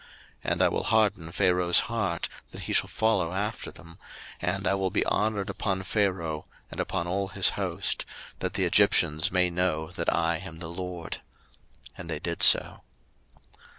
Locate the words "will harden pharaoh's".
0.69-1.79